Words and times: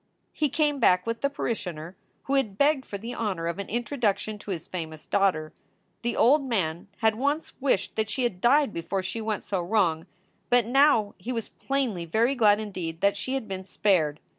He 0.33 0.49
came 0.49 0.79
back 0.79 1.05
with 1.05 1.21
the 1.21 1.29
parishioner, 1.29 1.95
who 2.23 2.33
had 2.33 2.57
begged 2.57 2.87
for 2.87 2.97
the 2.97 3.13
honor 3.13 3.45
of 3.45 3.59
an 3.59 3.69
introduction 3.69 4.39
to 4.39 4.49
his 4.49 4.67
famous 4.67 5.05
daughter. 5.05 5.53
The 6.01 6.15
old 6.15 6.43
man 6.43 6.87
had 7.01 7.13
once 7.13 7.53
wished 7.61 7.95
that 7.97 8.09
she 8.09 8.23
had 8.23 8.41
died 8.41 8.73
before 8.73 9.03
she 9.03 9.21
went 9.21 9.43
so 9.43 9.61
wrong, 9.61 10.07
but 10.49 10.65
now 10.65 11.13
he 11.19 11.31
was 11.31 11.49
plainly 11.49 12.05
very 12.05 12.33
glad 12.33 12.59
indeed 12.59 13.01
that 13.01 13.15
she 13.15 13.35
had 13.35 13.47
been 13.47 13.63
spared. 13.63 14.19